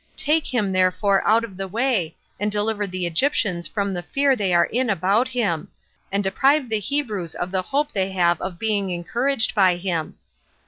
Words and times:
Take 0.17 0.51
him, 0.51 0.71
therefore, 0.71 1.21
out 1.27 1.43
of 1.43 1.57
the 1.57 1.67
way, 1.67 2.17
and 2.39 2.51
deliver 2.51 2.87
the 2.87 3.05
Egyptians 3.05 3.67
from 3.67 3.93
the 3.93 4.01
fear 4.01 4.35
they 4.35 4.51
are 4.51 4.65
in 4.65 4.89
about 4.89 5.27
him; 5.27 5.67
and 6.11 6.23
deprive 6.23 6.69
the 6.69 6.79
Hebrews 6.79 7.35
of 7.35 7.51
the 7.51 7.61
hope 7.61 7.91
they 7.91 8.09
have 8.13 8.41
of 8.41 8.57
being 8.57 8.89
encouraged 8.89 9.53
by 9.53 9.75
him." 9.75 10.15